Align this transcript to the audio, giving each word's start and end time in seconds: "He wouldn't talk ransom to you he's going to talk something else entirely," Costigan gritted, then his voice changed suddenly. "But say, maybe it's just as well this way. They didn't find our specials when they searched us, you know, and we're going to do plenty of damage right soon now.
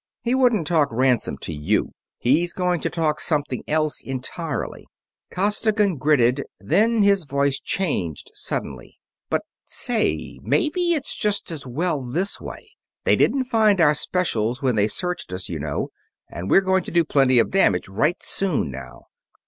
"He 0.23 0.33
wouldn't 0.33 0.65
talk 0.65 0.87
ransom 0.91 1.37
to 1.41 1.53
you 1.53 1.91
he's 2.17 2.53
going 2.53 2.81
to 2.81 2.89
talk 2.89 3.19
something 3.19 3.63
else 3.67 4.01
entirely," 4.03 4.87
Costigan 5.29 5.97
gritted, 5.97 6.41
then 6.59 7.03
his 7.03 7.23
voice 7.23 7.59
changed 7.59 8.31
suddenly. 8.33 8.97
"But 9.29 9.43
say, 9.63 10.39
maybe 10.41 10.93
it's 10.95 11.15
just 11.15 11.51
as 11.51 11.67
well 11.67 12.01
this 12.01 12.41
way. 12.41 12.71
They 13.03 13.15
didn't 13.15 13.43
find 13.43 13.79
our 13.79 13.93
specials 13.93 14.59
when 14.59 14.73
they 14.73 14.87
searched 14.87 15.31
us, 15.33 15.49
you 15.49 15.59
know, 15.59 15.89
and 16.31 16.49
we're 16.49 16.61
going 16.61 16.81
to 16.85 16.91
do 16.91 17.05
plenty 17.05 17.37
of 17.37 17.51
damage 17.51 17.87
right 17.87 18.23
soon 18.23 18.71
now. 18.71 19.03